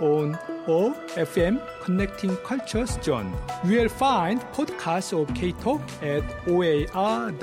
on 0.00 0.38
OFM 0.66 1.60
Connecting 1.82 2.36
Cultures 2.38 2.98
Zone. 3.02 3.32
You 3.64 3.78
will 3.78 3.88
find 3.88 4.40
podcasts 4.52 5.12
of 5.12 5.34
K-Talk 5.34 5.82
at 6.02 6.22
oar.org.nz. 6.48 7.40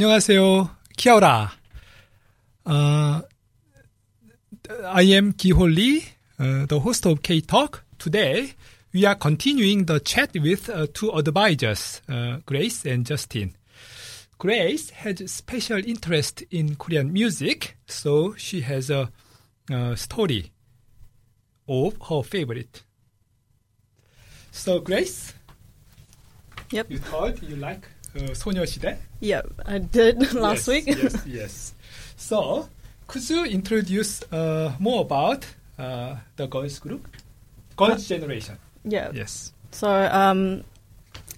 안녕하세요. 0.00 0.74
키아오라. 0.96 1.52
I 2.64 3.22
am 5.12 5.34
Kiho 5.34 5.66
Lee, 5.66 6.04
the 6.38 6.80
host 6.80 7.04
of 7.04 7.20
K-Talk. 7.20 7.84
Today, 7.98 8.54
we 8.94 9.04
are 9.04 9.14
continuing 9.14 9.84
the 9.84 10.00
chat 10.00 10.30
with 10.40 10.70
uh, 10.70 10.86
two 10.94 11.10
advisors, 11.10 12.00
uh, 12.08 12.38
Grace 12.46 12.86
and 12.86 13.04
Justine. 13.04 13.52
Grace 14.38 14.88
has 14.88 15.30
special 15.30 15.84
interest 15.84 16.44
in 16.50 16.76
Korean 16.76 17.12
music, 17.12 17.76
so 17.86 18.32
she 18.38 18.62
has 18.62 18.88
a, 18.88 19.10
a 19.70 19.98
story 19.98 20.50
of 21.68 21.98
her 22.08 22.22
favorite. 22.22 22.84
So, 24.50 24.80
Grace, 24.80 25.34
yep. 26.70 26.90
you 26.90 26.96
thought 26.96 27.42
you 27.42 27.56
like 27.56 27.86
소녀시대? 28.34 28.98
Yeah, 29.20 29.42
I 29.66 29.78
did 29.78 30.32
last 30.34 30.66
yes, 30.66 30.68
week. 30.68 30.86
yes, 30.86 31.14
yes. 31.26 31.74
So, 32.16 32.68
could 33.06 33.28
you 33.28 33.44
introduce 33.44 34.22
uh, 34.32 34.72
more 34.78 35.02
about 35.02 35.46
uh, 35.78 36.16
the 36.36 36.46
girls 36.46 36.78
group? 36.78 37.06
Girls 37.76 38.06
generation. 38.06 38.58
Yeah. 38.84 39.10
Yes. 39.12 39.52
So, 39.72 39.88
um, 39.88 40.64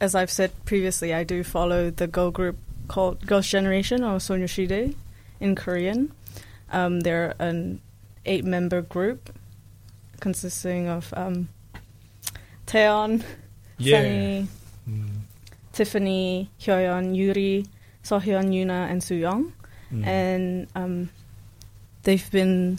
as 0.01 0.15
I've 0.15 0.31
said 0.31 0.51
previously, 0.65 1.15
I 1.15 1.25
do 1.25 1.45
follow 1.45 1.91
the 1.91 2.07
girl 2.07 2.31
group 2.31 2.57
called 2.89 3.25
Girls 3.27 3.47
Generation 3.47 4.03
or 4.03 4.19
Sonyeo 4.19 4.49
Sidae 4.49 4.95
in 5.41 5.55
Korean. 5.55 6.13
Um, 6.71 7.01
they're 7.01 7.35
an 7.39 7.81
eight 8.25 8.45
member 8.45 8.83
group 8.83 9.31
consisting 10.21 10.89
of 10.89 11.13
um, 11.17 11.49
Taeyeon, 12.67 13.23
yeah. 13.79 13.99
Sunny, 13.99 14.49
mm. 14.89 15.22
Tiffany, 15.73 16.51
Hyoyeon, 16.61 17.17
Yuri, 17.17 17.67
Seohyun, 18.05 18.51
YoonA, 18.51 18.91
and 18.91 19.01
Sooyoung. 19.01 19.53
Mm. 19.93 20.07
And 20.07 20.67
um, 20.75 21.11
they've 22.03 22.31
been 22.31 22.79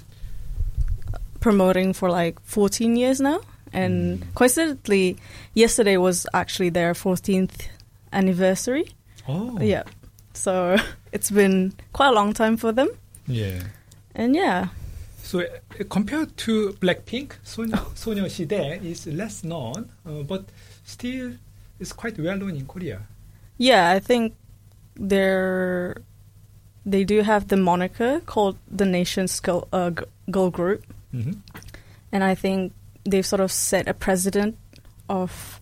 promoting 1.40 1.94
for 1.94 2.10
like 2.10 2.40
14 2.44 2.96
years 2.96 3.20
now. 3.20 3.42
And 3.72 4.20
mm. 4.20 4.36
coincidentally, 4.36 5.18
yesterday 5.54 5.98
was 5.98 6.28
actually 6.34 6.70
their 6.70 6.94
14th 6.94 7.68
anniversary. 8.12 8.86
Oh. 9.28 9.60
Yeah. 9.60 9.84
So 10.34 10.78
it's 11.12 11.32
been 11.32 11.74
quite 11.92 12.10
a 12.10 12.14
long 12.14 12.34
time 12.34 12.58
for 12.58 12.72
them. 12.72 12.90
Yeah. 13.28 13.62
And 14.16 14.36
yeah. 14.36 14.68
So 15.24 15.40
uh, 15.40 15.84
compared 15.90 16.38
to 16.38 16.74
Blackpink, 16.74 17.34
Sonyeo 17.46 18.30
Sidae 18.30 18.74
Shide 18.74 18.86
is 18.86 19.08
less 19.08 19.44
known, 19.44 19.90
uh, 20.06 20.22
but 20.24 20.46
still 20.84 21.34
is 21.80 21.94
quite 21.94 22.18
well 22.20 22.38
known 22.38 22.56
in 22.56 22.66
Korea. 22.66 23.02
yeah, 23.58 23.90
I 23.92 24.00
think 24.00 24.34
they're 24.96 25.96
they 26.86 27.04
do 27.04 27.22
have 27.22 27.48
the 27.48 27.56
moniker 27.58 28.20
called 28.26 28.58
the 28.70 28.86
nation's 28.86 29.40
girl, 29.40 29.68
uh, 29.72 29.92
girl 30.30 30.50
group, 30.52 30.84
hmm 31.12 31.34
and 32.12 32.24
I 32.24 32.36
think 32.36 32.74
they've 33.10 33.26
sort 33.26 33.40
of 33.42 33.52
set 33.52 33.88
a 33.88 33.94
precedent 33.94 34.56
of 35.10 35.60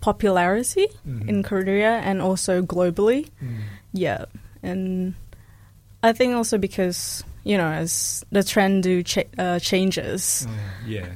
popularity 0.00 0.86
Mhm. 1.06 1.28
in 1.28 1.42
Korea 1.42 2.00
and 2.04 2.22
also 2.22 2.62
globally. 2.62 3.28
Mm. 3.42 3.60
Yeah, 3.92 4.24
and 4.62 5.14
I 6.02 6.12
think 6.14 6.34
also 6.34 6.56
because 6.58 7.22
you 7.44 7.58
know 7.58 7.68
as 7.68 8.24
the 8.32 8.42
trend 8.42 8.82
do 8.82 9.02
cha- 9.02 9.28
uh, 9.38 9.58
changes, 9.58 10.46
Oh, 10.48 10.54
yeah. 10.86 11.06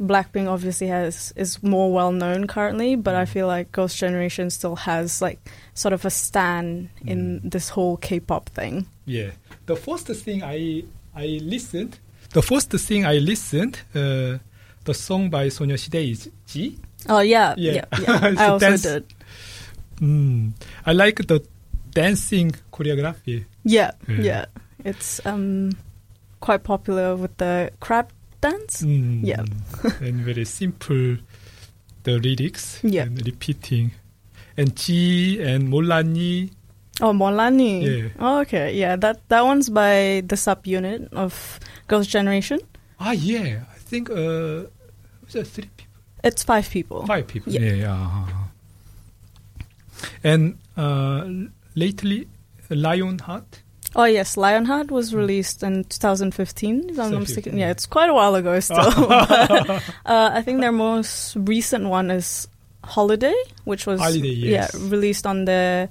Blackpink 0.00 0.48
obviously 0.48 0.86
has 0.86 1.32
is 1.36 1.62
more 1.62 1.92
well 1.92 2.10
known 2.10 2.46
currently, 2.46 2.96
but 2.96 3.14
I 3.14 3.24
mm. 3.24 3.28
feel 3.28 3.46
like 3.46 3.70
Girls' 3.70 3.94
Generation 3.94 4.48
still 4.48 4.76
has 4.76 5.20
like 5.20 5.38
sort 5.74 5.92
of 5.92 6.04
a 6.06 6.10
stand 6.10 6.88
in 7.04 7.40
mm. 7.40 7.50
this 7.50 7.68
whole 7.68 7.98
K-pop 7.98 8.48
thing. 8.48 8.86
Yeah, 9.04 9.32
the 9.66 9.76
first 9.76 10.06
thing 10.06 10.42
I 10.42 10.84
I 11.14 11.38
listened, 11.42 11.98
the 12.32 12.40
first 12.40 12.70
thing 12.70 13.04
I 13.04 13.18
listened, 13.18 13.80
uh, 13.94 14.38
the 14.84 14.94
song 14.94 15.28
by 15.28 15.48
Sonyeo 15.48 15.76
Sidae 15.76 16.12
is 16.12 16.30
Gee. 16.46 16.78
Oh 17.06 17.20
yeah, 17.20 17.54
yeah, 17.58 17.72
yeah, 17.72 17.84
yeah. 18.00 18.34
I 18.38 18.46
also 18.46 18.76
did. 18.76 19.04
Mm, 20.00 20.52
I 20.86 20.92
like 20.92 21.26
the 21.26 21.44
dancing 21.90 22.52
choreography. 22.72 23.44
Yeah, 23.64 23.92
yeah, 24.08 24.20
yeah. 24.20 24.44
it's 24.82 25.20
um 25.26 25.72
quite 26.40 26.62
popular 26.64 27.16
with 27.16 27.36
the 27.36 27.70
crab 27.80 28.08
dance. 28.40 28.82
Mm. 28.82 29.20
Yeah. 29.24 29.44
and 30.00 30.20
very 30.24 30.44
simple 30.44 31.16
the 32.02 32.18
lyrics 32.18 32.80
yeah. 32.82 33.02
and 33.04 33.24
repeating. 33.26 33.92
And 34.56 34.74
chi 34.76 35.38
and 35.42 35.68
Molani. 35.68 36.50
Oh, 37.00 37.12
Molani. 37.12 37.82
Yeah. 37.82 38.08
Oh, 38.18 38.40
okay. 38.40 38.74
Yeah, 38.74 38.96
that, 38.96 39.20
that 39.28 39.44
one's 39.44 39.70
by 39.70 40.22
the 40.26 40.36
subunit 40.36 41.12
of 41.12 41.60
Girls' 41.86 42.06
Generation. 42.06 42.60
Ah, 42.98 43.12
yeah. 43.12 43.64
I 43.70 43.78
think, 43.78 44.10
uh, 44.10 44.66
was 45.24 45.32
that 45.32 45.46
three 45.46 45.70
people? 45.76 45.90
It's 46.22 46.42
five 46.42 46.68
people. 46.68 47.06
Five 47.06 47.26
people, 47.26 47.52
yeah. 47.52 47.60
yeah, 47.60 47.72
yeah. 47.72 47.92
Uh-huh. 47.92 48.46
And 50.22 50.58
uh, 50.76 51.26
lately, 51.74 52.28
Lionheart. 52.68 53.62
Oh 53.96 54.04
yes, 54.04 54.36
Lionheart 54.36 54.90
was 54.90 55.12
released 55.14 55.62
in 55.62 55.84
2015. 55.84 56.90
If 56.90 56.98
I'm 56.98 57.10
not 57.10 57.20
mistaken. 57.20 57.56
yeah. 57.56 57.66
Yeah, 57.66 57.70
it's 57.72 57.86
quite 57.86 58.08
a 58.08 58.14
while 58.14 58.34
ago 58.36 58.60
still. 58.68 58.76
But, 59.08 59.82
uh, 60.06 60.30
I 60.32 60.42
think 60.42 60.60
their 60.60 60.72
most 60.72 61.34
recent 61.36 61.88
one 61.88 62.10
is 62.10 62.46
Holiday, 62.84 63.34
which 63.64 63.86
was 63.86 64.00
Holiday, 64.00 64.28
yes. 64.28 64.70
yeah 64.74 64.88
released 64.88 65.26
on 65.26 65.44
the 65.44 65.88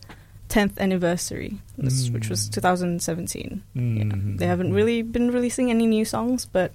10th 0.50 0.78
anniversary, 0.80 1.60
this- 1.78 2.10
which 2.10 2.30
was 2.30 2.50
Mm. 2.50 2.54
2017. 2.54 3.63
Mm. 3.75 4.38
They 4.40 4.48
haven't 4.48 4.74
really 4.74 5.02
been 5.04 5.31
releasing 5.31 5.69
any 5.69 5.86
new 5.86 6.06
songs, 6.06 6.45
but 6.45 6.72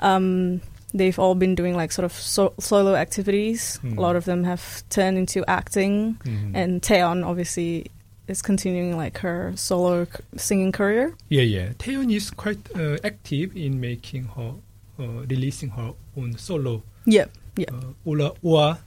um, 0.00 0.60
they've 0.94 1.18
all 1.18 1.34
been 1.34 1.54
doing 1.54 1.74
like 1.76 1.90
sort 1.92 2.04
of 2.04 2.12
so- 2.12 2.52
solo 2.60 2.94
activities. 2.94 3.80
Mm. 3.82 3.96
A 3.96 4.00
lot 4.00 4.16
of 4.16 4.24
them 4.26 4.44
have 4.44 4.84
turned 4.90 5.16
into 5.18 5.42
acting, 5.48 6.18
Mhm. 6.24 6.52
and 6.54 6.82
Taeyeon 6.82 7.24
obviously 7.26 7.86
is 8.28 8.42
continuing 8.42 8.96
like 8.96 9.18
her 9.18 9.52
solo 9.56 10.06
singing 10.36 10.72
career. 10.72 11.14
Yeah, 11.28 11.42
yeah. 11.42 11.68
Taeyeon 11.78 12.14
is 12.14 12.30
quite 12.30 12.58
uh, 12.76 12.96
active 13.04 13.56
in 13.56 13.80
making 13.80 14.24
her, 14.36 14.54
uh, 14.98 15.06
releasing 15.28 15.70
her 15.70 15.92
own 16.16 16.36
solo, 16.38 16.82
Yeah, 17.04 17.26
yeah, 17.56 17.66
uh, 17.72 17.92
or, 18.04 18.78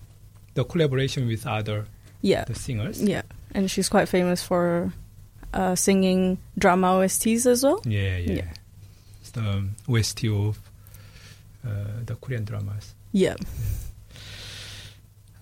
the 0.53 0.63
collaboration 0.63 1.27
with 1.27 1.45
other 1.45 1.85
yeah, 2.21 2.45
the 2.45 2.55
singers. 2.55 3.01
yeah. 3.03 3.23
And 3.53 3.69
she's 3.69 3.89
quite 3.89 4.07
famous 4.09 4.41
for 4.41 4.91
uh, 5.53 5.75
singing 5.75 6.37
drama 6.57 6.87
OSTs 6.99 7.45
as 7.45 7.63
well. 7.63 7.81
Yeah, 7.85 8.17
yeah. 8.17 8.33
Yeah. 8.35 8.53
It's 9.21 9.31
the 9.31 9.41
um, 9.41 9.75
OST 9.89 10.25
of 10.25 10.59
uh, 11.65 11.69
the 12.05 12.15
Korean 12.15 12.45
dramas. 12.45 12.93
Yeah. 13.11 13.35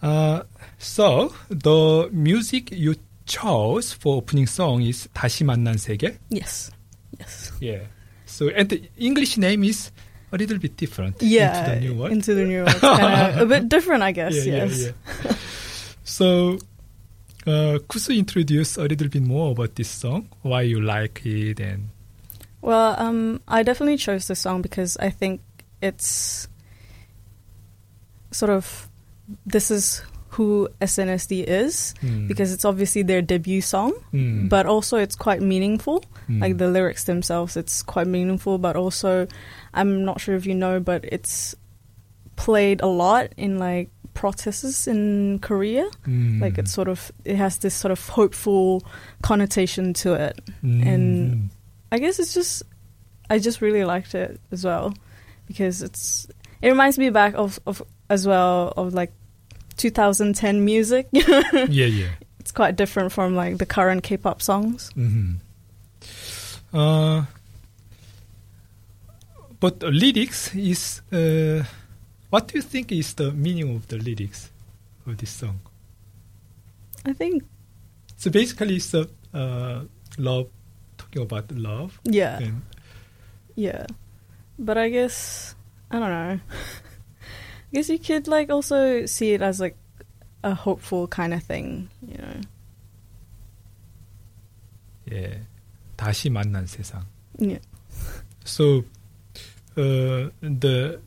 Uh, 0.01 0.43
so 0.77 1.33
the 1.49 2.09
music 2.11 2.71
you 2.71 2.95
chose 3.26 3.92
for 3.92 4.16
opening 4.16 4.46
song 4.46 4.82
is 4.82 5.08
다시 5.14 5.44
만난 5.44 5.76
세계. 5.76 6.18
Yes. 6.30 6.70
Yes. 7.18 7.52
Yeah. 7.60 7.86
So 8.26 8.48
and 8.48 8.68
the 8.68 8.82
English 8.96 9.36
name 9.38 9.64
is 9.64 9.90
a 10.32 10.36
little 10.36 10.58
bit 10.58 10.76
different. 10.76 11.22
Yeah. 11.22 11.58
Into 11.58 11.70
the 11.70 11.80
new 11.80 11.94
one. 11.94 12.12
Into 12.12 12.34
the 12.34 12.44
new 12.44 12.64
one. 12.64 12.72
It's 12.72 12.80
kinda 12.80 13.42
a 13.42 13.46
bit 13.46 13.68
different, 13.68 14.02
I 14.02 14.12
guess. 14.12 14.34
yeah, 14.46 14.64
yes. 14.64 14.80
yeah, 14.80 14.92
yeah. 15.24 15.36
so, 16.04 16.58
uh, 17.46 17.78
could 17.88 18.08
you 18.08 18.18
introduce 18.18 18.76
a 18.76 18.82
little 18.84 19.08
bit 19.08 19.22
more 19.22 19.52
about 19.52 19.74
this 19.74 19.88
song? 19.88 20.28
Why 20.42 20.62
you 20.62 20.80
like 20.80 21.24
it 21.24 21.60
and 21.60 21.88
Well, 22.60 22.96
um, 22.98 23.40
I 23.46 23.62
definitely 23.62 23.96
chose 23.96 24.26
this 24.26 24.40
song 24.40 24.62
because 24.62 24.96
I 24.98 25.10
think 25.10 25.40
it's 25.80 26.48
sort 28.30 28.50
of 28.50 28.88
this 29.46 29.70
is 29.70 30.02
who 30.33 30.67
SNSD 30.81 31.43
is 31.45 31.93
mm, 32.01 32.27
because 32.27 32.51
it's 32.53 32.65
obviously 32.65 33.03
their 33.03 33.21
debut 33.21 33.61
song, 33.61 33.93
mm, 34.13 34.49
but 34.49 34.65
also 34.65 34.97
it's 34.97 35.15
quite 35.15 35.41
meaningful. 35.41 36.03
mm, 36.29 36.41
Like 36.41 36.57
the 36.57 36.67
lyrics 36.69 37.03
themselves, 37.05 37.55
it's 37.57 37.83
quite 37.83 38.07
meaningful, 38.07 38.57
but 38.57 38.75
also 38.75 39.27
I'm 39.73 40.03
not 40.05 40.19
sure 40.21 40.35
if 40.35 40.45
you 40.45 40.55
know, 40.55 40.79
but 40.79 41.05
it's 41.05 41.55
played 42.35 42.81
a 42.81 42.87
lot 42.87 43.29
in 43.37 43.59
like 43.59 43.89
protests 44.13 44.87
in 44.87 45.39
Korea. 45.39 45.85
mm, 46.07 46.41
Like 46.41 46.57
it's 46.57 46.71
sort 46.73 46.87
of 46.87 47.11
it 47.25 47.35
has 47.35 47.57
this 47.59 47.73
sort 47.75 47.91
of 47.91 48.01
hopeful 48.09 48.81
connotation 49.21 49.93
to 50.01 50.13
it. 50.13 50.39
and- 50.61 51.49
I 51.91 51.99
guess 51.99 52.17
it's 52.17 52.33
just 52.33 52.63
I 53.29 53.37
just 53.37 53.61
really 53.61 53.83
liked 53.85 54.15
it 54.15 54.41
as 54.51 54.65
well 54.65 54.93
because 55.47 55.83
it's 55.83 56.25
it 56.61 56.69
reminds 56.69 56.97
me 56.97 57.11
back 57.11 57.35
of, 57.35 57.59
of 57.67 57.83
as 58.09 58.25
well 58.25 58.73
of 58.75 58.93
like 58.95 59.11
2010 59.77 60.63
music. 60.65 61.07
yeah, 61.11 61.65
yeah. 61.69 62.09
it's 62.39 62.51
quite 62.51 62.75
different 62.75 63.11
from 63.11 63.35
like 63.35 63.57
the 63.57 63.65
current 63.65 64.03
K-pop 64.03 64.41
songs. 64.41 64.91
hmm 64.95 65.33
Uh, 66.73 67.25
but 69.59 69.79
the 69.79 69.91
lyrics 69.91 70.53
is 70.55 71.01
uh, 71.11 71.63
what 72.29 72.47
do 72.47 72.57
you 72.57 72.61
think 72.63 72.91
is 72.91 73.13
the 73.13 73.31
meaning 73.31 73.75
of 73.75 73.87
the 73.87 73.97
lyrics 73.97 74.49
of 75.05 75.17
this 75.17 75.29
song? 75.29 75.59
I 77.05 77.13
think 77.13 77.43
So 78.17 78.31
basically, 78.31 78.77
it's 78.77 78.93
a 78.93 79.07
uh, 79.33 79.83
love, 80.17 80.47
talking 80.97 81.21
about 81.21 81.51
love. 81.51 81.99
Yeah. 82.05 82.39
Yeah. 83.55 83.85
But 84.57 84.77
I 84.77 84.89
guess 84.89 85.55
I 85.91 85.99
don't 85.99 86.09
know. 86.09 86.39
I 87.72 87.76
guess 87.76 87.88
you 87.88 87.98
could 87.98 88.28
like 88.28 88.50
also 88.50 89.06
see 89.06 89.32
it 89.32 89.42
as 89.42 89.60
like 89.60 89.76
a 90.42 90.54
hopeful 90.54 91.06
kind 91.08 91.34
of 91.34 91.42
thing, 91.42 91.88
you 92.06 92.18
know. 92.18 92.40
예, 95.10 95.40
다시 95.96 96.28
만난 96.30 96.66
세상. 96.66 97.02
Yeah. 97.38 97.58
So, 98.44 98.84
uh, 99.76 100.30
the 100.42 101.00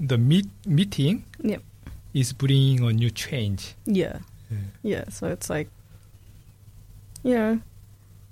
the 0.00 0.18
meet, 0.18 0.48
meeting 0.66 1.24
Yep. 1.42 1.62
is 2.14 2.32
bringing 2.32 2.80
a 2.82 2.92
new 2.92 3.10
change. 3.10 3.74
Yeah. 3.86 4.18
Yeah. 4.50 4.58
Yeah, 4.82 5.04
so 5.10 5.28
it's 5.28 5.48
like 5.50 5.68
you 7.22 7.34
know, 7.34 7.60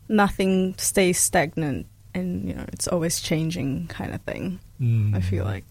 nothing 0.08 0.74
stays 0.78 1.18
stagnant 1.18 1.86
and 2.14 2.48
you 2.48 2.54
know, 2.54 2.64
it's 2.72 2.88
always 2.88 3.20
changing 3.20 3.86
kind 3.88 4.14
of 4.14 4.20
thing. 4.22 4.58
Mm. 4.80 5.14
I 5.14 5.20
feel 5.20 5.44
like. 5.44 5.64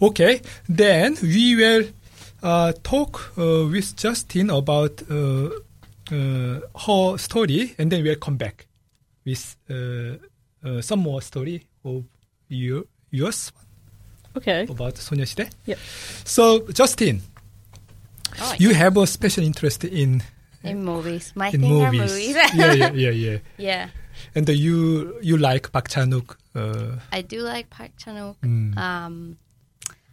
Okay, 0.00 0.40
then 0.68 1.16
we 1.22 1.56
will 1.56 1.84
uh, 2.42 2.72
talk 2.82 3.32
uh, 3.38 3.66
with 3.66 3.96
Justine 3.96 4.50
about 4.50 5.02
uh, 5.10 5.50
uh 6.10 6.60
her 6.86 7.18
story, 7.18 7.74
and 7.78 7.90
then 7.90 8.02
we'll 8.02 8.16
come 8.16 8.36
back 8.36 8.66
with 9.24 9.56
uh, 9.70 10.16
uh, 10.64 10.80
some 10.80 11.00
more 11.00 11.22
story 11.22 11.66
of 11.84 12.04
your 12.48 12.84
yours. 13.10 13.52
Okay. 14.36 14.66
About 14.68 14.94
소녀시대. 14.94 15.50
Yeah. 15.66 15.76
So 16.24 16.60
Justine, 16.72 17.20
oh, 18.40 18.54
you 18.58 18.70
yeah. 18.70 18.76
have 18.76 18.96
a 18.96 19.06
special 19.06 19.44
interest 19.44 19.84
in 19.84 20.22
in 20.62 20.84
movies. 20.84 21.32
My 21.34 21.50
in 21.50 21.60
movies. 21.60 22.00
movies. 22.00 22.36
yeah, 22.54 22.72
yeah, 22.72 22.92
yeah, 22.92 23.10
yeah. 23.10 23.38
Yeah. 23.58 23.88
And 24.34 24.48
you 24.48 25.18
you 25.22 25.36
like 25.36 25.72
Park 25.72 25.88
Chan 25.88 26.10
Wook. 26.12 26.36
I 27.12 27.22
do 27.22 27.40
like 27.42 27.70
Park 27.70 27.90
Chan 27.96 28.14
Wook. 28.14 28.36
Mm. 28.42 28.76
Um, 28.76 29.36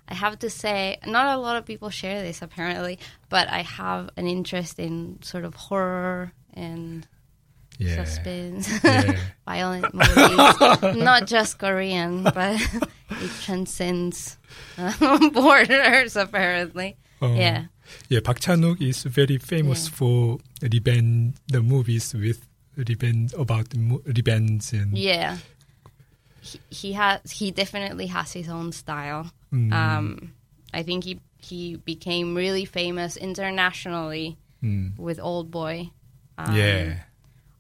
I 0.08 0.14
have 0.14 0.40
to 0.40 0.50
say, 0.50 0.98
not 1.06 1.36
a 1.38 1.40
lot 1.40 1.58
of 1.58 1.66
people 1.66 1.90
share 1.90 2.22
this 2.22 2.42
apparently, 2.42 2.98
but 3.30 3.50
I 3.50 3.62
have 3.64 4.10
an 4.16 4.26
interest 4.28 4.80
in 4.80 5.20
sort 5.22 5.44
of 5.44 5.54
horror 5.56 6.32
and 6.54 7.06
yeah. 7.78 8.04
suspense, 8.06 8.70
Yeah. 8.84 9.18
violent 9.46 9.94
movies. 9.94 10.96
not 10.98 11.28
just 11.28 11.60
Korean, 11.60 12.24
but 12.34 12.56
it 13.12 13.32
transcends 13.42 14.38
uh, 14.78 15.30
borders 15.34 16.16
apparently. 16.16 16.96
Uh, 17.22 17.34
Yeah. 17.36 17.66
Yeah, 18.10 18.20
Park 18.24 18.40
Chan 18.40 18.62
Wook 18.62 18.82
is 18.82 19.04
very 19.04 19.38
famous 19.38 19.88
Yeah. 19.88 19.96
for 19.96 20.38
revenge, 20.62 21.36
the 21.48 21.62
movies 21.62 22.14
with 22.14 22.46
revenge 22.76 23.34
about 23.34 23.68
revenge 24.06 24.72
and 24.74 24.98
Yeah. 24.98 25.38
He, 26.42 26.60
he 26.70 26.94
has 26.94 27.20
he 27.32 27.52
definitely 27.52 28.08
has 28.08 28.32
his 28.34 28.48
own 28.50 28.72
style. 28.72 29.32
Mm. 29.54 29.72
Um, 29.74 30.34
I 30.74 30.84
think 30.84 31.04
he 31.04 31.20
he 31.38 31.76
became 31.78 32.36
really 32.36 32.66
famous 32.66 33.16
internationally 33.18 34.38
mm, 34.64 34.98
with 34.98 35.20
Old 35.20 35.52
Boy. 35.52 35.90
Um, 36.38 36.56
yeah, 36.56 37.04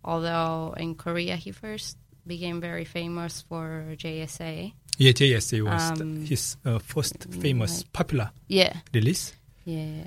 Although 0.04 0.74
in 0.78 0.96
Korea 0.96 1.36
he 1.36 1.52
first 1.52 1.98
became 2.26 2.60
very 2.62 2.86
famous 2.86 3.44
for 3.48 3.86
JSA. 3.98 4.74
yeah. 4.98 5.12
JSA 5.12 5.62
was 5.64 5.92
the- 5.98 6.04
Um, 6.04 6.26
his 6.26 6.58
uh, 6.66 6.80
first 6.80 7.28
famous 7.42 7.80
like- 7.82 7.94
popular 7.94 8.32
Yeah, 8.48 8.74
release. 8.94 9.34
yeah. 9.66 10.06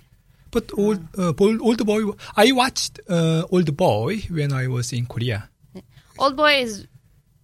But 0.50 0.70
old 0.76 1.00
uh, 1.16 1.32
Bol- 1.32 1.62
old 1.62 1.86
boy, 1.86 2.10
I 2.36 2.50
watched 2.52 2.98
uh, 3.08 3.44
old 3.50 3.76
boy 3.76 4.18
when 4.30 4.52
I 4.52 4.66
was 4.66 4.92
in 4.92 5.06
Korea. 5.06 5.48
Old 6.18 6.36
Boy 6.36 6.60
is 6.62 6.86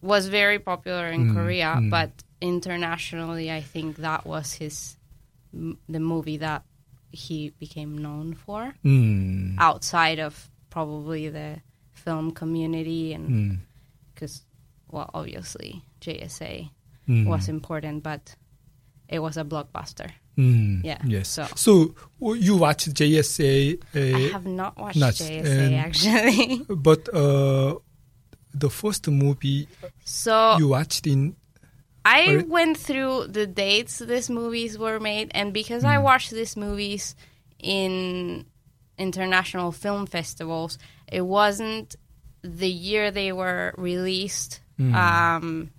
was 0.02 0.28
very 0.28 0.59
popular 0.59 1.07
in 1.09 1.31
Mm, 1.31 1.35
Korea, 1.35 1.71
mm. 1.78 1.88
but 1.90 2.11
internationally, 2.40 3.50
I 3.50 3.61
think 3.61 3.97
that 3.97 4.26
was 4.26 4.55
his 4.55 4.97
the 5.88 6.00
movie 6.00 6.37
that 6.38 6.62
he 7.12 7.50
became 7.59 7.97
known 7.99 8.35
for. 8.35 8.75
Mm. 8.85 9.57
outside 9.59 10.19
of 10.19 10.50
probably 10.71 11.28
the 11.31 11.61
film 11.93 12.31
community 12.33 13.14
and 13.14 13.28
Mm. 13.31 13.59
because 14.12 14.43
well 14.90 15.09
obviously 15.14 15.83
JSA 16.00 16.69
Mm. 17.09 17.25
was 17.26 17.49
important 17.49 18.02
but 18.02 18.37
it 19.09 19.21
was 19.21 19.37
a 19.38 19.45
blockbuster 19.45 20.11
Mm. 20.37 20.85
Yeah, 20.85 20.99
Yes. 21.07 21.28
so- 21.31 21.49
So, 21.57 21.95
you 22.35 22.57
watched 22.59 22.93
JSA, 22.93 23.78
I 23.95 24.12
uh, 24.26 24.33
have 24.33 24.45
not 24.45 24.76
watched 24.76 24.99
nuts, 24.99 25.23
JSA 25.23 25.73
actually 25.87 26.66
but 26.69 27.09
uh, 27.14 27.76
the 28.52 28.69
first 28.69 29.09
movie 29.09 29.66
so 30.05 30.59
you 30.59 30.69
watched 30.69 31.07
in 31.07 31.35
I 32.07 32.45
went 32.49 32.77
through 32.79 33.27
the 33.29 33.47
dates 33.47 33.99
these 33.99 34.31
movies 34.31 34.79
were 34.79 35.01
made 35.01 35.29
and 35.35 35.53
because 35.53 35.83
I 35.85 35.97
Mm. 35.97 36.03
watched 36.09 36.31
these 36.31 36.57
movies 36.57 37.15
in 37.59 38.45
international 38.99 39.73
film 39.73 40.07
festivals 40.07 40.79
it 41.11 41.21
wasn't 41.39 41.97
the 42.43 42.69
year 42.71 43.11
they 43.11 43.33
were 43.33 43.75
released 43.77 44.61
Mm. 44.79 44.95
um, 44.95 45.71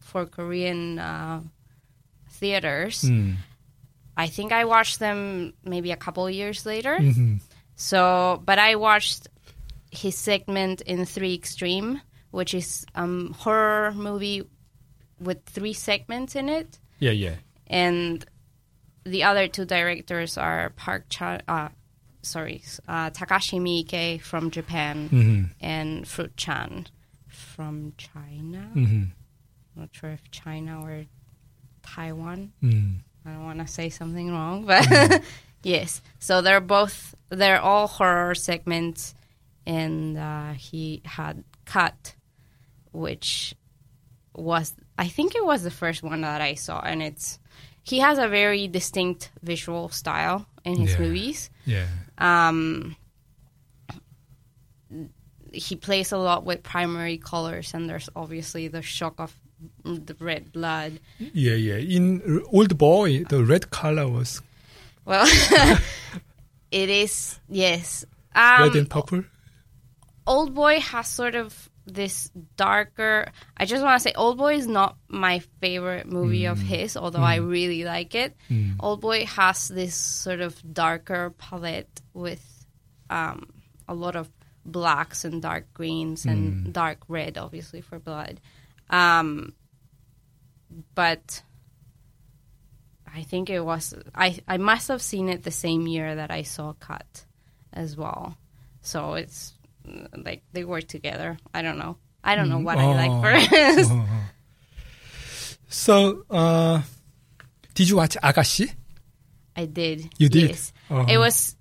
for 0.00 0.24
Korean 0.26 0.98
uh, 0.98 1.40
theaters. 2.30 3.02
Mm. 3.02 3.36
I 4.16 4.26
think 4.28 4.50
I 4.52 4.64
watched 4.64 4.98
them 4.98 5.52
maybe 5.64 5.90
a 5.92 5.96
couple 5.96 6.28
years 6.30 6.64
later. 6.64 6.96
Mhm. 6.98 7.40
So, 7.76 8.40
but 8.44 8.58
I 8.58 8.76
watched 8.76 9.28
his 9.90 10.16
segment 10.16 10.80
in 10.80 11.04
Three 11.04 11.34
Extreme, 11.34 12.00
which 12.30 12.54
is 12.54 12.86
a 12.94 13.02
um, 13.02 13.34
horror 13.38 13.92
movie 13.92 14.42
with 15.20 15.44
three 15.46 15.72
segments 15.72 16.34
in 16.36 16.48
it, 16.48 16.78
Yeah, 16.98 17.12
yeah. 17.12 17.34
and 17.66 18.24
the 19.04 19.22
other 19.24 19.48
two 19.48 19.64
directors 19.64 20.36
are 20.36 20.70
Park 20.76 21.04
Chan, 21.08 21.42
uh, 21.48 21.68
sorry, 22.22 22.62
uh, 22.88 23.10
Takashi 23.10 23.60
Miike 23.60 24.20
from 24.20 24.50
Japan 24.50 25.08
hmm 25.08 25.42
and 25.60 26.06
Fruit 26.06 26.36
Chan 26.36 26.86
from 27.28 27.92
China. 27.96 28.70
hmm 28.74 29.04
not 29.76 29.90
sure 29.92 30.10
if 30.10 30.30
China 30.30 30.80
or 30.82 31.04
Taiwan. 31.82 32.52
Mm. 32.62 32.96
I 33.26 33.32
don't 33.32 33.44
want 33.44 33.58
to 33.60 33.66
say 33.66 33.90
something 33.90 34.30
wrong, 34.32 34.64
but 34.64 35.22
yes. 35.62 36.00
So 36.18 36.40
they're 36.40 36.60
both 36.62 37.14
they're 37.28 37.60
all 37.60 37.86
horror 37.86 38.34
segments, 38.34 39.14
and 39.66 40.16
uh, 40.16 40.52
he 40.52 41.02
had 41.04 41.44
cut, 41.66 42.14
which 42.92 43.54
was 44.34 44.74
I 44.98 45.08
think 45.08 45.34
it 45.34 45.44
was 45.44 45.62
the 45.62 45.70
first 45.70 46.02
one 46.02 46.22
that 46.22 46.40
I 46.40 46.54
saw, 46.54 46.80
and 46.80 47.02
it's 47.02 47.38
he 47.82 47.98
has 48.00 48.18
a 48.18 48.28
very 48.28 48.66
distinct 48.68 49.30
visual 49.42 49.88
style 49.90 50.46
in 50.64 50.76
his 50.76 50.92
Yeah. 50.92 50.98
movies. 51.00 51.50
Yeah. 51.66 51.86
Um, 52.18 52.96
he 55.52 55.76
plays 55.76 56.12
a 56.12 56.18
lot 56.18 56.44
with 56.44 56.62
primary 56.62 57.18
colors, 57.18 57.72
and 57.74 57.88
there's 57.88 58.08
obviously 58.16 58.68
the 58.68 58.82
shock 58.82 59.14
of 59.18 59.34
the 59.84 60.16
red 60.20 60.52
blood. 60.52 61.00
Yeah, 61.18 61.54
yeah. 61.54 61.76
In 61.76 62.42
Old 62.52 62.76
Boy, 62.76 63.24
the 63.24 63.42
red 63.44 63.70
color 63.70 64.06
was 64.08 64.42
Well, 65.04 65.26
it 66.70 66.88
is 66.90 67.38
yes. 67.48 68.04
Um, 68.34 68.62
red 68.62 68.76
and 68.76 68.90
purple. 68.90 69.24
Old 70.26 70.54
Boy 70.54 70.80
has 70.80 71.06
sort 71.08 71.34
of 71.36 71.70
this 71.86 72.30
darker. 72.56 73.30
I 73.56 73.64
just 73.64 73.82
want 73.82 73.96
to 73.96 74.02
say, 74.02 74.12
Old 74.14 74.38
Boy 74.38 74.54
is 74.56 74.66
not 74.66 74.96
my 75.08 75.40
favorite 75.60 76.06
movie 76.06 76.46
of 76.46 76.58
his, 76.58 76.96
although 76.96 77.22
I 77.22 77.36
really 77.36 77.84
like 77.84 78.14
it. 78.14 78.36
Mm. 78.50 78.76
Old 78.80 79.00
Boy 79.00 79.24
has 79.26 79.68
this 79.68 79.94
sort 79.94 80.40
of 80.40 80.60
darker 80.72 81.30
palette 81.30 82.02
with 82.12 82.44
um, 83.08 83.48
a 83.88 83.94
lot 83.94 84.16
of 84.16 84.28
blacks 84.64 85.24
and 85.24 85.40
dark 85.40 85.72
greens 85.72 86.24
and 86.24 86.72
dark 86.72 86.98
red, 87.08 87.38
obviously 87.38 87.80
for 87.80 87.98
blood. 87.98 88.40
Um, 88.90 89.54
but 90.94 91.42
I 93.12 93.22
think 93.22 93.48
it 93.48 93.60
was 93.60 93.94
I 94.14 94.38
I 94.46 94.58
must 94.58 94.88
have 94.88 95.00
seen 95.00 95.28
it 95.28 95.42
the 95.42 95.50
same 95.50 95.86
year 95.86 96.16
that 96.16 96.30
I 96.30 96.42
saw 96.42 96.74
Cut 96.74 97.24
as 97.72 97.96
well. 97.96 98.36
So 98.82 99.14
it's 99.14 99.52
mm, 99.52 99.55
like 100.16 100.42
they 100.52 100.64
work 100.64 100.86
together. 100.88 101.36
I 101.54 101.62
don't 101.62 101.78
know. 101.78 101.96
I 102.24 102.34
don't 102.34 102.48
know 102.48 102.58
what 102.58 102.78
I 102.78 102.86
like 102.94 103.10
Oh. 103.10 103.22
first. 103.22 103.90
Oh. 103.94 104.08
So, 105.68 106.24
uh, 106.30 106.82
did 107.74 107.88
you 107.88 107.96
watch 107.96 108.16
Agassi? 108.22 108.72
I 109.56 109.66
did. 109.66 110.08
You 110.18 110.28
did? 110.28 110.50
Yes. 110.50 110.72
Uh-huh. 110.90 111.06
It 111.08 111.18
was 111.18 111.56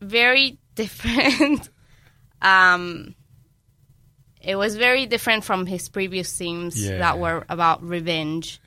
very 0.00 0.58
different. 0.74 1.68
um, 2.42 3.14
it 4.42 4.56
was 4.56 4.76
very 4.76 5.06
different 5.06 5.44
from 5.44 5.66
his 5.66 5.88
previous 5.88 6.36
themes 6.36 6.74
Yeah. 6.84 6.98
that 6.98 7.18
were 7.18 7.44
about 7.48 7.82
revenge. 7.82 8.60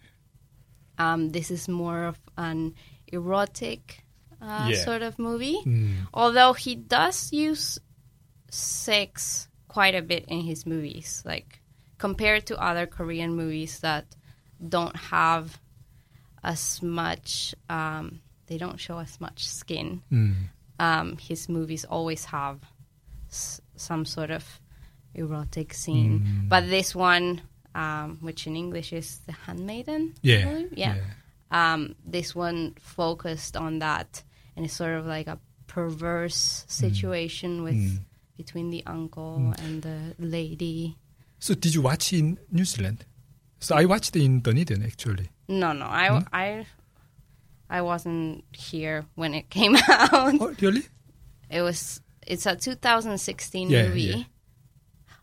Um, 0.98 1.32
this 1.32 1.52
is 1.52 1.68
more 1.68 2.06
of 2.06 2.20
an 2.38 2.76
erotic 3.08 4.04
uh, 4.42 4.68
Yeah. 4.72 4.84
sort 4.84 5.02
of 5.02 5.20
movie. 5.20 5.60
Mm. 5.66 6.08
Although 6.14 6.54
he 6.54 6.76
does 6.76 7.32
use 7.34 7.78
sex 8.50 9.48
quite 9.68 9.96
a 9.96 10.02
bit 10.02 10.26
in 10.28 10.42
his 10.42 10.66
movies. 10.66 11.22
Like 11.26 11.60
compared 11.98 12.46
to 12.48 12.58
other 12.62 12.86
Korean 12.88 13.36
movies 13.36 13.80
that 13.82 14.16
don't 14.68 14.96
have 14.96 15.60
as 16.44 16.82
much, 16.82 17.54
um, 17.70 18.22
they 18.48 18.58
don't 18.58 18.80
show 18.80 18.98
as 19.00 19.20
much 19.22 19.46
skin. 19.48 20.02
Um, 20.80 21.18
his 21.18 21.50
movies 21.50 21.84
always 21.86 22.26
have 22.26 22.60
s- 23.30 23.60
some 23.76 24.06
sort 24.06 24.32
of 24.32 24.46
erotic 25.14 25.74
scene, 25.74 26.46
but 26.48 26.70
this 26.70 26.96
one, 26.96 27.42
um, 27.76 28.18
which 28.22 28.48
in 28.48 28.56
English 28.56 28.94
is 28.94 29.20
The 29.26 29.34
Handmaiden, 29.34 30.16
Yeah. 30.22 30.46
believe? 30.46 30.74
yeah. 30.78 30.96
Um, 31.52 31.96
this 32.06 32.34
one 32.36 32.76
focused 32.80 33.58
on 33.58 33.80
that, 33.80 34.24
and 34.56 34.64
it's 34.66 34.74
sort 34.76 34.96
of 34.98 35.06
like 35.06 35.28
a 35.28 35.40
perverse 35.68 36.64
situation 36.68 37.64
with 37.64 38.00
between 38.40 38.68
the 38.72 38.82
uncle 38.88 39.54
and 39.66 39.82
the 39.84 40.16
lady. 40.18 40.96
So 41.40 41.54
did 41.56 41.72
you 41.76 41.82
watch 41.84 42.14
in 42.14 42.40
New 42.52 42.66
Zealand? 42.66 43.06
So 43.60 43.76
I 43.76 43.84
watched 43.86 44.16
in 44.16 44.40
Dunedin 44.42 44.82
actually. 44.84 45.28
No, 45.48 45.74
no, 45.74 45.86
I, 45.86 46.24
I, 46.32 46.66
I 47.70 47.82
wasn't 47.82 48.44
here 48.54 49.06
when 49.16 49.34
it 49.34 49.50
came 49.58 49.76
out. 49.76 50.10
Oh, 50.40 50.56
really? 50.62 50.86
It 51.50 51.62
was. 51.62 52.00
It's 52.26 52.46
a 52.46 52.56
2016 52.56 53.70
Yeah, 53.70 53.88
movie. 53.88 54.02
yeah. 54.02 54.24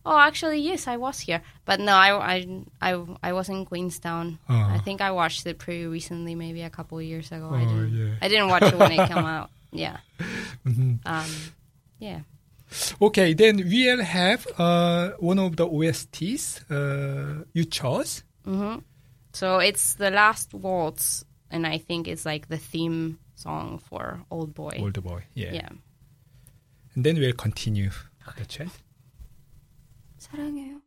Oh, 0.04 0.18
actually, 0.18 0.60
yes, 0.60 0.86
I 0.86 0.96
was 0.98 1.18
here, 1.20 1.42
but 1.64 1.80
no, 1.80 1.92
I, 1.92 2.10
I, 2.36 2.36
I, 2.80 2.90
I 3.24 3.32
was 3.32 3.48
in 3.48 3.64
Queenstown. 3.66 4.38
Oh. 4.48 4.54
I 4.54 4.78
think 4.84 5.00
I 5.00 5.10
watched 5.10 5.44
it 5.46 5.58
pretty 5.58 5.86
recently, 5.86 6.34
maybe 6.36 6.62
a 6.62 6.70
couple 6.70 6.98
of 6.98 7.04
years 7.04 7.32
ago. 7.32 7.50
I 7.52 7.62
Oh, 7.64 7.66
didn't. 7.66 7.96
yeah. 7.96 8.14
I 8.22 8.28
didn't 8.28 8.48
watch 8.48 8.62
it 8.62 8.76
when 8.78 8.92
it 8.92 9.08
came 9.08 9.18
out. 9.36 9.50
Yeah. 9.72 9.96
Mhm. 10.64 11.00
Um, 11.04 11.30
yeah. 11.98 12.20
Okay, 13.01 13.33
then 13.33 13.57
we'll 13.69 14.03
have 14.03 14.47
uh, 14.57 15.11
one 15.19 15.39
of 15.39 15.57
the 15.57 15.67
OSTs 15.67 16.61
uh, 16.71 17.43
you 17.53 17.65
chose. 17.65 18.23
hmm 18.45 18.77
So 19.33 19.59
it's 19.59 19.95
the 19.95 20.09
last 20.11 20.53
waltz, 20.53 21.23
and 21.49 21.65
I 21.67 21.77
think 21.77 22.07
it's 22.07 22.25
like 22.25 22.47
the 22.47 22.57
theme 22.57 23.19
song 23.35 23.79
for 23.79 24.23
Old 24.29 24.53
Boy. 24.53 24.77
Old 24.79 25.01
Boy. 25.03 25.23
Yeah. 25.33 25.53
Yeah. 25.53 25.69
And 26.95 27.05
then 27.05 27.17
we'll 27.19 27.33
continue 27.33 27.91
the 28.37 28.45
chat. 28.45 28.69
사랑해요. 30.19 30.81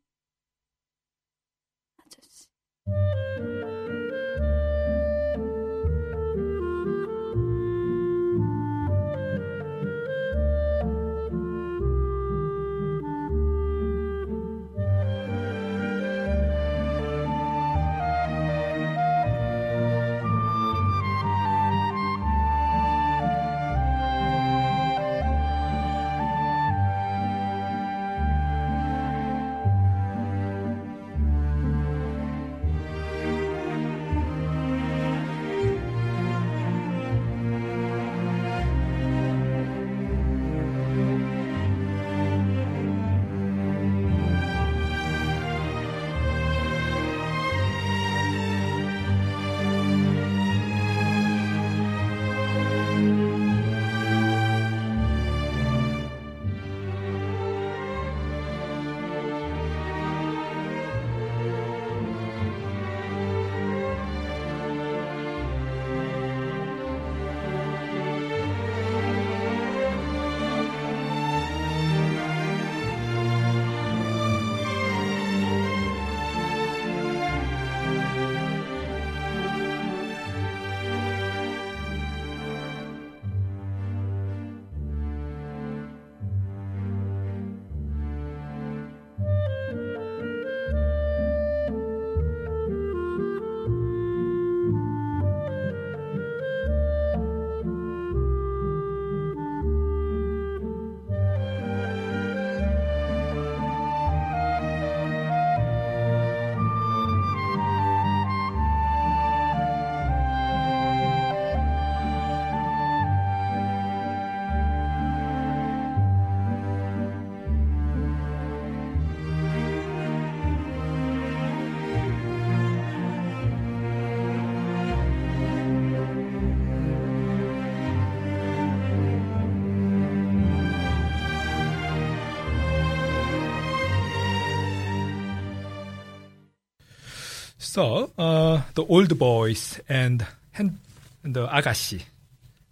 So, 137.69 138.09
uh, 138.17 138.61
the 138.73 138.83
old 138.85 139.17
boys 139.19 139.79
and 139.87 140.25
hand, 140.53 140.79
the 141.21 141.45
Agassi, 141.47 142.01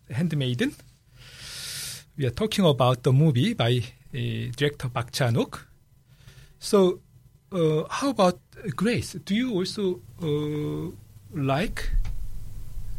the 0.08 0.16
handmaiden. 0.16 0.74
We 2.18 2.26
are 2.26 2.32
talking 2.32 2.66
about 2.66 3.04
the 3.04 3.14
movie 3.14 3.54
by 3.54 3.78
uh, 3.78 4.18
director 4.58 4.90
Park 4.90 5.12
Chan-wook. 5.12 5.60
So, 6.60 7.00
uh, 7.52 7.84
how 7.92 8.10
about 8.10 8.40
Grace? 8.76 9.14
Do 9.24 9.36
you 9.36 9.54
also 9.54 10.02
uh, 10.20 10.90
like 11.32 11.92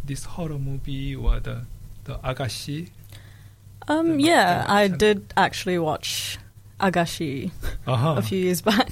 this 0.05 0.23
horror 0.25 0.59
movie 0.59 1.17
or 1.17 1.41
the 1.41 1.63
the 2.05 2.15
Agassi? 2.23 2.91
Um, 3.89 4.19
The- 4.19 4.23
yeah, 4.23 4.65
I 4.69 4.87
did 4.87 5.35
actually 5.37 5.79
watch 5.79 6.39
Agassi 6.79 7.51
Uh-huh. 7.89 8.15
a 8.19 8.23
few 8.23 8.39
years 8.39 8.63
back. 8.63 8.89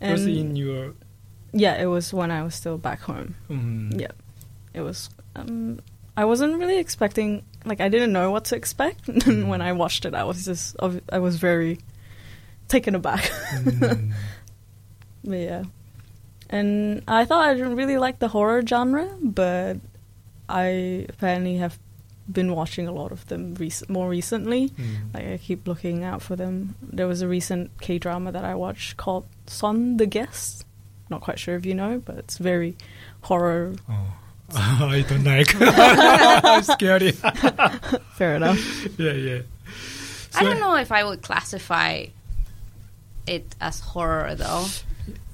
It 0.00 0.10
was 0.12 0.26
in 0.26 0.56
your 0.56 0.94
yeah, 1.54 1.80
it 1.80 1.86
was 1.86 2.12
when 2.12 2.30
I 2.30 2.42
was 2.42 2.54
still 2.54 2.76
back 2.78 3.00
home. 3.00 3.34
um, 3.48 3.90
Yeah, 3.96 4.12
it 4.74 4.80
was. 4.82 5.08
Um, 5.36 5.78
I 6.16 6.24
wasn't 6.26 6.58
really 6.58 6.78
expecting. 6.78 7.42
Like, 7.64 7.80
I 7.80 7.88
didn't 7.88 8.12
know 8.12 8.30
what 8.30 8.44
to 8.46 8.56
expect. 8.56 9.08
and 9.26 9.48
when 9.48 9.62
I 9.62 9.72
watched 9.72 10.04
it, 10.04 10.14
I 10.14 10.24
was 10.24 10.44
just. 10.44 10.76
I 11.10 11.18
was 11.18 11.36
very 11.36 11.78
taken 12.68 12.94
aback. 12.94 13.22
mm, 13.24 14.12
But 15.24 15.38
yeah. 15.38 15.62
And 16.50 17.02
I 17.08 17.24
thought 17.24 17.48
I 17.48 17.54
didn't 17.54 17.76
really 17.76 17.96
like 17.96 18.18
the 18.18 18.28
horror 18.28 18.62
genre, 18.66 19.08
but 19.22 19.78
I 20.48 21.06
apparently 21.08 21.56
have 21.56 21.78
been 22.30 22.52
watching 22.54 22.86
a 22.88 22.92
lot 22.92 23.12
of 23.12 23.26
them 23.28 23.54
rec- 23.54 23.88
more 23.88 24.08
recently. 24.08 24.68
mm. 24.70 25.14
Like 25.14 25.26
I 25.26 25.38
keep 25.38 25.66
looking 25.66 26.04
out 26.04 26.20
for 26.22 26.36
them. 26.36 26.74
There 26.82 27.06
was 27.06 27.22
a 27.22 27.28
recent 27.28 27.70
K 27.80 27.98
drama 27.98 28.32
that 28.32 28.44
I 28.44 28.54
watched 28.54 28.96
called 28.96 29.26
Son 29.46 29.96
the 29.96 30.06
Guest. 30.06 30.64
Not 31.10 31.20
quite 31.20 31.38
sure 31.38 31.54
if 31.56 31.66
you 31.66 31.74
know, 31.74 32.02
but 32.04 32.16
it's 32.18 32.38
very 32.38 32.76
horror. 33.22 33.74
Oh. 33.88 34.14
I 34.54 35.04
don't 35.08 35.24
like. 35.24 35.54
I'm 35.60 36.62
scary. 36.62 37.10
Fair 38.14 38.36
enough. 38.36 38.86
yeah, 38.98 39.12
yeah. 39.12 39.40
I 40.34 40.42
don't 40.44 40.60
know 40.60 40.76
if 40.76 40.90
I 40.92 41.04
would 41.04 41.22
classify 41.22 42.06
it 43.26 43.54
as 43.60 43.80
horror 43.80 44.34
though. 44.34 44.66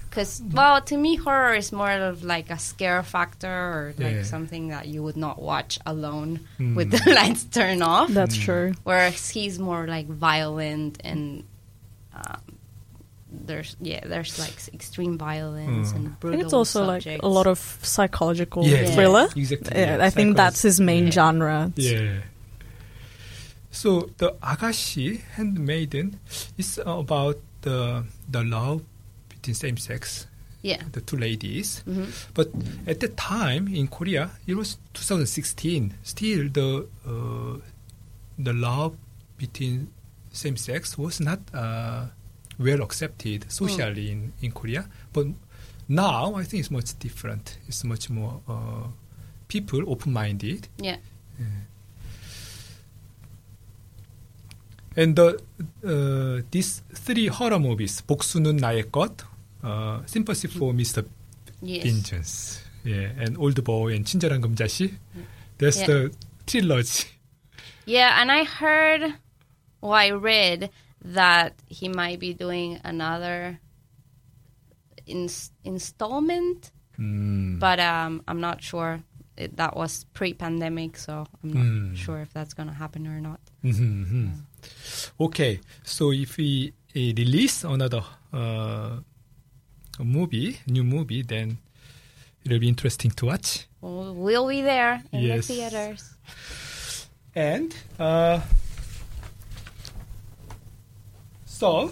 Because, 0.08 0.42
well, 0.52 0.80
to 0.82 0.96
me, 0.96 1.14
horror 1.16 1.54
is 1.54 1.70
more 1.70 1.90
of 1.90 2.24
like 2.24 2.50
a 2.50 2.58
scare 2.58 3.02
factor 3.04 3.48
or 3.48 3.94
like 3.96 4.14
Yeah. 4.14 4.22
something 4.24 4.68
that 4.68 4.88
you 4.88 5.02
would 5.04 5.16
not 5.16 5.40
watch 5.40 5.78
alone 5.86 6.40
Mm. 6.58 6.74
with 6.74 6.90
the 6.90 7.12
lights 7.14 7.44
turned 7.44 7.82
off. 7.82 8.08
That's 8.10 8.36
true. 8.36 8.74
Whereas 8.82 9.28
he's 9.30 9.58
more 9.60 9.86
like 9.86 10.06
violent 10.08 11.00
and 11.04 11.44
um, 12.14 12.40
there's 13.32 13.76
yeah, 13.80 14.00
there's 14.06 14.38
like 14.38 14.54
extreme 14.74 15.16
violence 15.18 15.92
Mm. 15.92 15.96
and 15.96 16.06
I 16.08 16.10
brutal. 16.20 16.30
think 16.38 16.44
it's 16.46 16.52
also 16.52 16.84
like 16.84 17.06
a 17.06 17.28
lot 17.28 17.46
of 17.46 17.58
psychological 17.82 18.66
Yeah, 18.66 18.84
thriller. 18.94 19.28
Exactly. 19.36 19.78
Yeah, 19.78 19.96
yeah, 19.98 20.04
I 20.04 20.10
think 20.10 20.36
that's 20.36 20.62
his 20.62 20.80
main 20.80 21.04
yeah. 21.06 21.10
genre. 21.10 21.72
Yeah. 21.76 22.22
So 23.70 24.10
the 24.18 24.32
Agassi 24.42 25.20
Handmaiden 25.36 26.18
is 26.58 26.80
about 26.84 27.38
the 27.62 28.04
the 28.28 28.42
love 28.42 28.82
between 29.28 29.54
same 29.54 29.76
sex, 29.76 30.26
yeah. 30.62 30.82
the 30.92 31.00
two 31.00 31.16
ladies. 31.16 31.82
hmm 31.86 32.10
But 32.34 32.48
at 32.86 32.98
that 33.00 33.16
time 33.16 33.68
in 33.68 33.86
Korea, 33.86 34.30
it 34.46 34.54
was 34.56 34.76
2016. 34.94 35.94
Still, 36.02 36.48
the 36.50 36.86
uh, 37.06 37.58
the 38.38 38.52
love 38.52 38.96
between 39.38 39.88
same 40.32 40.56
sex 40.56 40.98
was 40.98 41.20
not 41.20 41.38
uh, 41.54 42.06
well 42.59 42.81
accepted 42.81 43.51
socially 43.51 44.11
in, 44.11 44.33
in 44.41 44.51
Korea. 44.51 44.85
But 45.13 45.27
now, 45.87 46.35
I 46.35 46.43
think 46.43 46.61
it's 46.61 46.71
much 46.71 46.97
different. 46.99 47.57
It's 47.67 47.83
much 47.83 48.09
more 48.09 48.41
uh, 48.47 48.87
people 49.47 49.81
open 49.87 50.13
minded. 50.13 50.67
Yeah. 50.77 50.97
And 54.97 55.15
the 55.15 55.37
uh, 55.83 56.41
these 56.51 56.81
three 56.93 57.27
horror 57.27 57.59
movies, 57.59 58.01
복수는 58.07 58.57
나의 58.57 58.89
것, 58.91 59.25
uh, 59.61 59.99
Sympathy 60.05 60.47
for 60.47 60.71
Mr. 60.73 61.05
Yes. 61.61 61.83
Vengeance, 61.83 62.61
yeah, 62.85 63.11
and 63.19 63.37
Old 63.37 63.61
Boy 63.63 63.93
and 63.93 64.05
친절한 64.05 64.39
금자씨. 64.39 64.93
That's 65.57 65.81
Yeah. 65.81 65.87
the 65.87 66.11
trilogy. 66.45 67.07
Yeah, 67.85 68.21
and 68.21 68.31
I 68.31 68.45
heard, 68.45 69.13
or 69.81 69.95
I 69.95 70.11
read 70.11 70.69
that 71.04 71.54
he 71.66 71.88
might 71.88 72.18
be 72.20 72.34
doing 72.34 72.78
another 72.84 73.58
ins- 75.06 75.52
installment, 75.64 76.72
Mm. 76.98 77.58
but 77.58 77.80
um, 77.80 78.22
I'm 78.28 78.40
not 78.40 78.62
sure. 78.62 79.02
It, 79.36 79.56
that 79.56 79.74
was 79.74 80.04
pre-pandemic, 80.12 80.98
so 80.98 81.24
I'm 81.42 81.52
not 81.52 81.64
Mm. 81.64 81.96
sure 81.96 82.20
if 82.20 82.30
that's 82.34 82.52
gonna 82.52 82.74
happen 82.74 83.06
or 83.06 83.20
not. 83.20 83.40
Mhm. 83.64 84.32
Okay, 85.18 85.60
so 85.82 86.12
if 86.12 86.36
we 86.36 86.72
uh, 86.94 87.14
release 87.16 87.64
another 87.64 88.02
uh, 88.32 88.98
movie, 89.98 90.58
new 90.66 90.84
movie, 90.84 91.22
then 91.22 91.56
it'll 92.44 92.58
be 92.58 92.68
interesting 92.68 93.10
to 93.12 93.26
watch. 93.26 93.66
We'll, 93.80 94.14
we'll 94.14 94.48
be 94.48 94.60
there 94.60 95.02
in 95.12 95.22
Yes. 95.22 95.46
the 95.46 95.54
theaters. 95.54 96.16
And 97.34 97.74
uh, 97.98 98.40
so, 101.59 101.91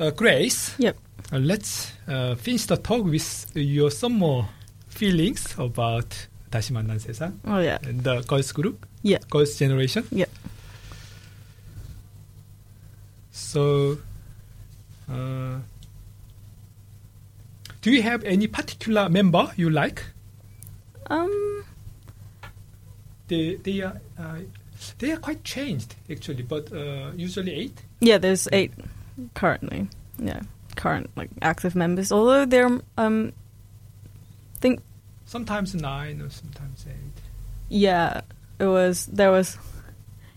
uh, 0.00 0.10
Grace, 0.10 0.74
Yep. 0.78 0.96
uh, 1.32 1.38
let's 1.38 1.92
uh, 2.08 2.34
finish 2.34 2.66
the 2.66 2.76
talk 2.76 3.04
with 3.04 3.46
your 3.54 3.90
some 3.90 4.18
more 4.18 4.48
feelings 4.88 5.54
about 5.58 6.26
다시 6.50 6.72
만난 6.72 6.98
세상 6.98 7.38
Oh 7.46 7.58
yeah. 7.60 7.78
and 7.86 8.02
the 8.02 8.20
girls 8.26 8.52
group, 8.52 8.84
Yeah. 9.02 9.18
girls 9.30 9.56
generation. 9.58 10.04
Yeah. 10.10 10.26
So, 13.30 13.98
uh, 15.08 15.58
do 17.80 17.90
you 17.90 18.02
have 18.02 18.22
any 18.24 18.46
particular 18.46 19.08
member 19.08 19.50
you 19.56 19.70
like? 19.70 20.04
Um. 21.08 21.64
They 23.28 23.56
they 23.62 23.80
are 23.80 23.96
uh, 24.18 24.40
they 24.99 25.11
are 25.11 25.17
quite 25.17 25.43
changed 25.43 25.95
actually, 26.09 26.43
but 26.43 26.71
uh, 26.73 27.11
usually 27.15 27.53
eight. 27.53 27.81
Yeah. 27.99 28.17
There's 28.17 28.47
eight 28.51 28.71
currently. 29.33 29.87
Yeah. 30.19 30.41
Current 30.75 31.09
like 31.15 31.29
active 31.41 31.75
members. 31.75 32.11
Although 32.11 32.45
they're 32.45 32.79
um. 32.97 33.33
Think 34.59 34.81
Sometimes 35.25 35.75
nine 35.75 36.21
or 36.21 36.29
sometimes 36.29 36.85
eight. 36.89 37.21
yeah. 37.69 38.21
It 38.59 38.65
was 38.65 39.05
there 39.07 39.31
was. 39.31 39.57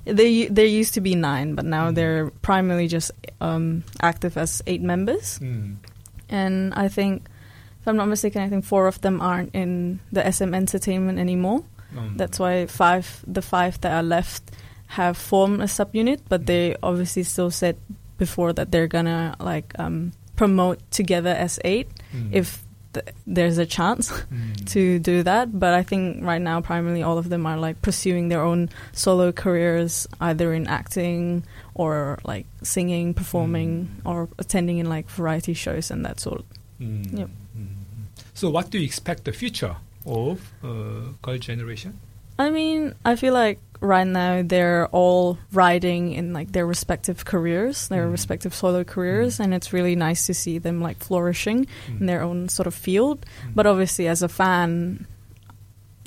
They 0.04 0.46
there 0.46 0.66
used 0.66 0.94
to 0.94 1.00
be 1.00 1.14
nine, 1.14 1.54
but 1.54 1.64
now 1.64 1.90
Mm. 1.90 1.94
they're 1.94 2.30
primarily 2.42 2.88
just 2.88 3.12
um, 3.40 3.84
active 4.02 4.36
as 4.36 4.62
eight 4.66 4.82
members. 4.82 5.38
Mm. 5.38 5.76
and 6.28 6.72
I 6.74 6.88
think, 6.88 7.26
if 7.80 7.88
I'm 7.88 7.96
not 7.96 8.08
mistaken, 8.08 8.42
I 8.42 8.48
think 8.48 8.64
four 8.64 8.86
of 8.88 9.00
them 9.02 9.20
aren't 9.20 9.54
in 9.54 10.00
the 10.12 10.22
SM 10.30 10.54
Entertainment 10.54 11.18
anymore. 11.18 11.64
Um, 11.96 12.16
That's 12.16 12.38
why 12.38 12.66
five, 12.66 13.24
the 13.26 13.42
five 13.42 13.80
that 13.80 13.92
are 13.92 14.02
left, 14.02 14.42
have 14.88 15.16
formed 15.16 15.60
a 15.60 15.66
subunit, 15.66 16.20
but 16.28 16.46
they 16.46 16.74
obviously 16.82 17.22
still 17.22 17.50
said 17.50 17.76
before 18.18 18.52
that 18.52 18.70
they're 18.72 18.88
gonna 18.88 19.36
like 19.38 19.72
um, 19.78 20.12
promote 20.36 20.78
together 20.90 21.30
as 21.30 21.58
eight 21.64 21.88
mm. 22.12 22.28
if 22.32 22.64
th- 22.92 23.06
there's 23.26 23.58
a 23.58 23.66
chance 23.66 24.10
Mm. 24.30 24.66
to 24.72 24.98
do 24.98 25.22
that. 25.22 25.58
But 25.58 25.74
I 25.74 25.82
think 25.82 26.24
right 26.24 26.40
now, 26.42 26.60
primarily 26.60 27.02
all 27.02 27.18
of 27.18 27.28
them 27.28 27.46
are 27.46 27.56
like 27.56 27.80
pursuing 27.82 28.28
their 28.30 28.42
own 28.42 28.68
solo 28.92 29.32
careers, 29.32 30.06
either 30.20 30.52
in 30.52 30.66
acting 30.66 31.44
or 31.74 32.18
like 32.24 32.46
singing, 32.62 33.14
performing, 33.14 33.88
or 34.04 34.28
attending 34.38 34.78
in 34.78 34.88
like 34.88 35.08
variety 35.08 35.54
shows 35.54 35.90
and 35.90 36.04
that 36.04 36.20
sort. 36.20 36.44
Mm. 36.80 37.18
Yep. 37.18 37.30
Mm. 37.56 37.66
So, 38.34 38.50
what 38.50 38.70
do 38.70 38.78
you 38.78 38.84
expect 38.84 39.24
the 39.24 39.32
future 39.32 39.76
of 40.06 40.40
uh, 40.62 41.12
girl 41.22 41.38
generation? 41.38 41.98
I 42.38 42.50
mean, 42.50 42.94
I 43.04 43.16
feel 43.16 43.34
like 43.34 43.58
right 43.80 44.06
now 44.06 44.42
they're 44.44 44.86
all 44.92 45.38
riding 45.52 46.12
in 46.12 46.32
like 46.32 46.52
their 46.52 46.66
respective 46.66 47.24
careers, 47.24 47.88
their 47.88 48.06
Mm. 48.06 48.12
respective 48.12 48.54
solo 48.54 48.84
careers, 48.84 49.36
Mm. 49.38 49.44
and 49.44 49.54
it's 49.54 49.72
really 49.72 49.96
nice 49.96 50.26
to 50.26 50.34
see 50.34 50.58
them 50.58 50.80
like 50.80 50.98
flourishing 51.04 51.66
Mm. 51.88 52.00
in 52.00 52.06
their 52.06 52.22
own 52.22 52.48
sort 52.48 52.66
of 52.66 52.74
field. 52.74 53.24
Mm. 53.46 53.54
But 53.54 53.66
obviously, 53.66 54.08
as 54.08 54.22
a 54.22 54.28
fan, 54.28 55.06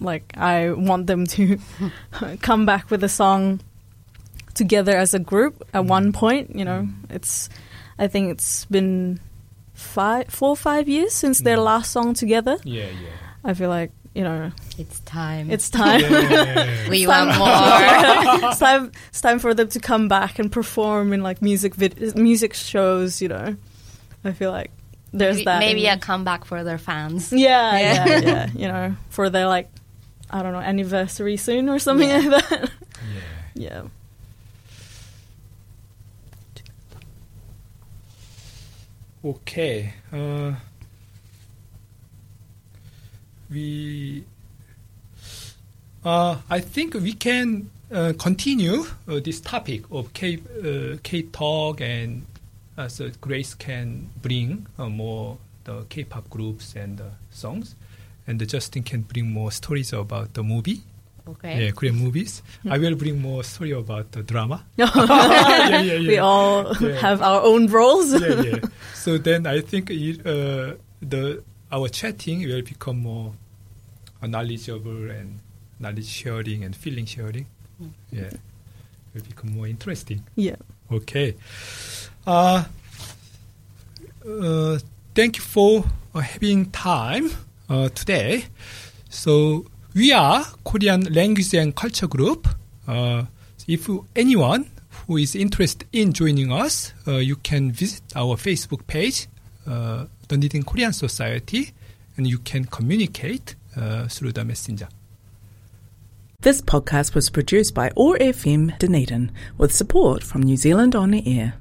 like 0.01 0.33
I 0.37 0.71
want 0.71 1.07
them 1.07 1.25
to 1.27 1.57
come 2.41 2.65
back 2.65 2.89
with 2.91 3.03
a 3.03 3.09
song 3.09 3.59
together 4.53 4.97
as 4.97 5.13
a 5.13 5.19
group 5.19 5.63
at 5.73 5.85
one 5.85 6.11
point. 6.13 6.55
You 6.55 6.65
know, 6.65 6.87
it's 7.09 7.49
I 7.99 8.07
think 8.07 8.31
it's 8.31 8.65
been 8.65 9.19
five, 9.73 10.29
four, 10.29 10.49
or 10.49 10.55
five 10.57 10.87
years 10.89 11.13
since 11.13 11.41
their 11.41 11.57
last 11.57 11.91
song 11.91 12.13
together. 12.13 12.57
yeah, 12.63 12.85
yeah. 12.85 13.17
I 13.43 13.53
feel 13.53 13.69
like 13.69 13.91
you 14.15 14.23
know 14.23 14.51
It's 14.77 14.99
time. 15.01 15.49
it's 15.51 15.69
time. 15.69 16.01
Yeah. 16.01 16.87
we 16.89 16.99
It's 17.03 17.07
want 17.07 17.31
time- 17.31 17.39
more. 18.39 18.49
it's 18.51 18.59
time. 18.59 18.91
It's 19.09 19.21
time 19.21 19.39
for 19.39 19.53
them 19.53 19.67
to 19.69 19.79
come 19.79 20.07
back 20.07 20.39
and 20.39 20.51
perform 20.51 21.13
in 21.13 21.21
like 21.23 21.41
music 21.41 21.75
vid- 21.75 22.15
music 22.15 22.53
shows. 22.53 23.21
You 23.21 23.29
know, 23.29 23.55
I 24.23 24.31
feel 24.33 24.51
like 24.51 24.71
there's 25.11 25.35
maybe, 25.37 25.45
that. 25.45 25.59
maybe 25.59 25.85
a 25.87 25.97
comeback 25.97 26.45
for 26.45 26.63
their 26.63 26.77
fans. 26.77 27.31
yeah, 27.33 27.77
Yeah. 27.77 28.05
yeah, 28.05 28.19
yeah. 28.19 28.47
You 28.55 28.67
know, 28.67 28.95
for 29.09 29.29
their 29.29 29.47
like, 29.47 29.69
I 30.29 30.41
don't 30.41 30.53
know, 30.53 30.59
anniversary 30.59 31.37
soon 31.37 31.67
or 31.69 31.79
something 31.79 32.07
Yeah. 32.09 32.17
like 32.29 32.49
that. 32.49 32.71
yeah. 33.55 33.71
yeah. 33.71 33.81
Okay. 39.25 39.93
Uh, 40.11 40.53
we. 43.53 44.25
Uh, 46.03 46.37
I 46.49 46.59
think 46.59 46.95
we 46.95 47.13
can 47.13 47.69
uh, 47.91 48.13
continue 48.19 48.83
uh, 49.07 49.19
this 49.23 49.39
topic 49.39 49.83
of 49.91 50.11
K 50.13 50.37
uh, 50.63 50.97
K 51.03 51.21
talk 51.23 51.79
and 51.79 52.25
uh, 52.77 52.87
so 52.89 53.09
Grace 53.21 53.53
can 53.53 54.09
bring 54.21 54.65
uh, 54.77 54.89
more 54.89 55.37
the 55.63 55.85
K-pop 55.89 56.29
groups 56.29 56.75
and 56.75 56.99
uh, 56.99 57.05
songs, 57.31 57.75
and 58.27 58.45
Justine 58.49 58.83
can 58.83 59.01
bring 59.01 59.31
more 59.31 59.49
stories 59.51 59.93
about 59.93 60.33
the 60.33 60.43
movie. 60.43 60.81
Okay. 61.25 61.65
Yeah, 61.65 61.71
Korean 61.71 61.95
movies. 61.95 62.41
I 62.69 62.77
will 62.77 62.95
bring 62.95 63.21
more 63.21 63.45
story 63.45 63.71
about 63.71 64.11
the 64.11 64.23
drama. 64.23 64.65
yeah, 64.75 64.89
yeah, 64.97 65.81
yeah, 65.81 65.99
We 65.99 66.17
all 66.17 66.75
Yeah. 66.81 66.99
have 66.99 67.21
our 67.21 67.41
own 67.43 67.67
roles. 67.67 68.11
yeah, 68.11 68.41
yeah. 68.41 68.59
So 68.93 69.17
then 69.17 69.47
I 69.47 69.61
think 69.61 69.89
it, 69.89 70.19
uh, 70.27 70.75
the 71.01 71.41
our 71.71 71.87
chatting 71.87 72.43
will 72.45 72.61
become 72.61 72.97
more 73.03 73.29
uh, 73.29 73.31
knowledgeable 74.27 75.09
and 75.11 75.39
knowledge 75.79 76.07
sharing 76.07 76.63
and 76.63 76.75
feeling 76.75 77.05
sharing. 77.05 77.45
Yeah, 78.11 78.29
will 79.13 79.21
become 79.21 79.53
more 79.55 79.67
interesting. 79.67 80.23
yeah. 80.35 80.55
Okay. 80.91 81.35
Uh, 82.27 82.63
uh, 84.27 84.77
thank 85.15 85.37
you 85.37 85.43
for 85.43 85.83
uh, 86.13 86.19
having 86.19 86.69
time 86.71 87.31
uh, 87.69 87.89
today. 87.89 88.45
So 89.09 89.65
we 89.95 90.11
are 90.11 90.45
Korean 90.63 91.11
Language 91.13 91.53
and 91.55 91.75
Culture 91.75 92.07
Group. 92.07 92.47
Uh, 92.87 93.25
if 93.67 93.89
anyone 94.15 94.69
who 95.07 95.17
is 95.17 95.35
interested 95.35 95.87
in 95.91 96.13
joining 96.13 96.51
us, 96.51 96.93
uh, 97.07 97.13
you 97.13 97.35
can 97.37 97.71
visit 97.71 98.03
our 98.15 98.35
Facebook 98.35 98.85
page, 98.87 99.27
uh, 99.67 100.05
the 100.27 100.37
Dunedin 100.37 100.63
Korean 100.63 100.93
Society, 100.93 101.71
and 102.17 102.27
you 102.27 102.37
can 102.39 102.65
communicate 102.65 103.55
uh, 103.75 104.07
through 104.07 104.31
the 104.33 104.45
messenger. 104.45 104.87
This 106.41 106.61
podcast 106.61 107.15
was 107.15 107.29
produced 107.29 107.73
by 107.73 107.89
OAR 107.95 108.17
FM 108.17 108.77
Dunedin 108.77 109.31
with 109.57 109.73
support 109.73 110.23
from 110.23 110.43
New 110.43 110.57
Zealand 110.57 110.93
On 110.93 111.11
the 111.11 111.39
Air. 111.39 111.53